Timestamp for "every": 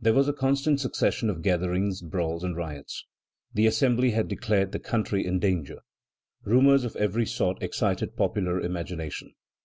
6.96-7.24